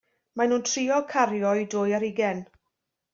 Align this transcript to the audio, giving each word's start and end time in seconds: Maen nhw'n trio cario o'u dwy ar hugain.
Maen 0.39 0.51
nhw'n 0.53 0.63
trio 0.69 0.97
cario 1.11 1.47
o'u 1.51 1.67
dwy 1.73 1.93
ar 1.99 2.07
hugain. 2.09 2.41